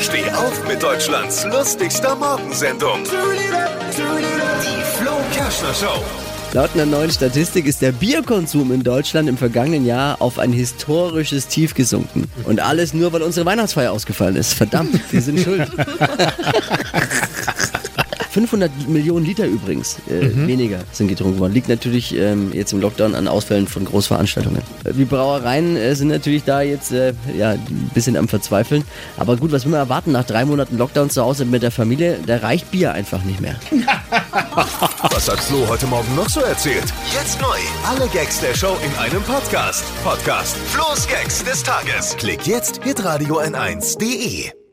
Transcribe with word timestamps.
Steh 0.00 0.30
auf 0.30 0.66
mit 0.66 0.82
Deutschlands 0.82 1.44
lustigster 1.44 2.16
Morgensendung. 2.16 3.04
Die 3.04 4.82
Flo 4.98 5.12
Kerschner 5.34 5.74
Show. 5.74 6.02
Laut 6.52 6.70
einer 6.74 6.86
neuen 6.86 7.10
Statistik 7.10 7.66
ist 7.66 7.82
der 7.82 7.92
Bierkonsum 7.92 8.72
in 8.72 8.82
Deutschland 8.82 9.28
im 9.28 9.36
vergangenen 9.36 9.84
Jahr 9.84 10.22
auf 10.22 10.38
ein 10.38 10.52
historisches 10.52 11.48
Tief 11.48 11.74
gesunken. 11.74 12.30
Und 12.44 12.60
alles 12.60 12.94
nur, 12.94 13.12
weil 13.12 13.20
unsere 13.20 13.44
Weihnachtsfeier 13.44 13.92
ausgefallen 13.92 14.36
ist. 14.36 14.54
Verdammt, 14.54 14.98
wir 15.12 15.20
sind 15.20 15.40
schuld. 15.44 15.70
500 18.36 18.70
Millionen 18.86 19.24
Liter 19.24 19.46
übrigens 19.46 19.96
äh, 20.10 20.46
weniger 20.46 20.80
sind 20.92 21.08
getrunken 21.08 21.38
worden. 21.38 21.54
Liegt 21.54 21.70
natürlich 21.70 22.14
ähm, 22.14 22.52
jetzt 22.52 22.70
im 22.74 22.82
Lockdown 22.82 23.14
an 23.14 23.28
Ausfällen 23.28 23.66
von 23.66 23.86
Großveranstaltungen. 23.86 24.60
Äh, 24.84 24.92
Die 24.92 25.06
Brauereien 25.06 25.74
äh, 25.74 25.94
sind 25.96 26.08
natürlich 26.08 26.44
da 26.44 26.60
jetzt 26.60 26.92
äh, 26.92 27.14
ja, 27.34 27.52
ein 27.52 27.90
bisschen 27.94 28.14
am 28.14 28.28
Verzweifeln. 28.28 28.84
Aber 29.16 29.38
gut, 29.38 29.52
was 29.52 29.64
will 29.64 29.70
man 29.70 29.80
erwarten 29.80 30.12
nach 30.12 30.24
drei 30.24 30.44
Monaten 30.44 30.76
Lockdown 30.76 31.08
zu 31.08 31.22
Hause 31.22 31.46
mit 31.46 31.62
der 31.62 31.70
Familie? 31.70 32.18
Da 32.26 32.36
reicht 32.36 32.70
Bier 32.70 32.92
einfach 32.92 33.24
nicht 33.24 33.40
mehr. 33.40 33.56
Was 35.10 35.30
hat 35.30 35.40
Flo 35.40 35.66
heute 35.68 35.86
Morgen 35.86 36.14
noch 36.14 36.28
so 36.28 36.40
erzählt? 36.40 36.84
Jetzt 37.14 37.40
neu. 37.40 37.56
Alle 37.86 38.06
Gags 38.08 38.40
der 38.40 38.54
Show 38.54 38.76
in 38.84 38.98
einem 38.98 39.22
Podcast. 39.22 39.82
Podcast 40.04 40.56
Flo's 40.66 41.06
Gags 41.08 41.42
des 41.42 41.62
Tages. 41.62 42.14
Klick 42.18 42.46
jetzt, 42.46 42.82
hitradio 42.84 43.40
n1.de. 43.40 44.65